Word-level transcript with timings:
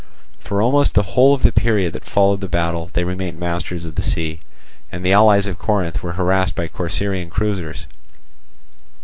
For 0.39 0.63
almost 0.63 0.95
the 0.95 1.03
whole 1.13 1.35
of 1.35 1.43
the 1.43 1.51
period 1.51 1.93
that 1.93 2.05
followed 2.05 2.41
the 2.41 2.47
battle 2.47 2.89
they 2.93 3.03
remained 3.03 3.37
masters 3.37 3.85
of 3.85 3.93
the 3.93 4.01
sea, 4.01 4.39
and 4.91 5.05
the 5.05 5.13
allies 5.13 5.45
of 5.45 5.59
Corinth 5.59 6.01
were 6.01 6.13
harassed 6.13 6.55
by 6.55 6.67
Corcyraean 6.69 7.29
cruisers. 7.29 7.85